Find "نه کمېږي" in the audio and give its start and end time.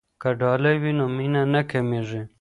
1.53-2.21